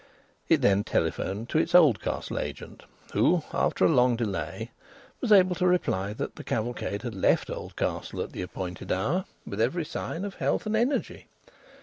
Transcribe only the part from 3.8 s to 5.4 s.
a long delay, was